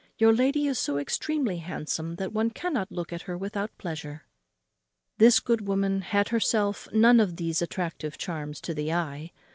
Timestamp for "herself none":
6.29-7.19